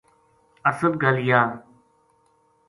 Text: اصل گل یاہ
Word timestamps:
اصل 0.69 0.91
گل 1.01 1.17
یاہ 1.27 1.47